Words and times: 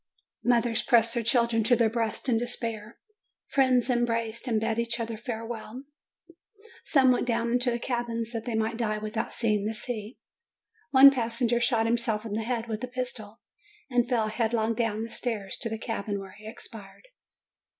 Mothers 0.43 0.81
pressed 0.81 1.13
their 1.13 1.21
children 1.21 1.63
to 1.63 1.75
their 1.75 1.87
breasts 1.87 2.27
in 2.27 2.39
despair. 2.39 2.97
Friends 3.45 3.87
embraced 3.87 4.47
and 4.47 4.59
bade 4.59 4.79
each 4.79 4.99
other 4.99 5.15
farewell. 5.15 5.83
Some 6.83 7.11
went 7.11 7.27
down 7.27 7.51
into 7.51 7.69
the 7.69 7.77
cabins 7.77 8.31
that 8.31 8.45
they 8.45 8.55
might 8.55 8.77
die 8.77 8.97
without 8.97 9.31
seeing 9.31 9.65
the 9.67 9.75
sea. 9.75 10.17
One 10.89 11.11
passenger 11.11 11.59
shot 11.59 11.85
himself 11.85 12.25
in 12.25 12.33
the 12.33 12.41
head 12.41 12.67
with 12.67 12.83
a 12.83 12.87
pistol, 12.87 13.41
and 13.91 14.09
fell 14.09 14.29
headlong 14.29 14.73
down 14.73 15.03
the 15.03 15.09
stairs 15.11 15.55
to 15.57 15.69
the 15.69 15.77
cabin, 15.77 16.19
where 16.19 16.31
he 16.31 16.47
expired. 16.49 17.05